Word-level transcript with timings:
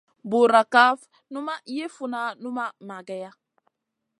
Burkaf 0.29 0.99
numa 1.33 1.53
yi 1.73 1.83
funa 1.95 2.21
numa 2.41 2.65
mageya. 2.87 3.31